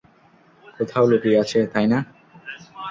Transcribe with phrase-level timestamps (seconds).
[0.77, 1.99] কোথাও লুকিয়ে আছে, তাই না?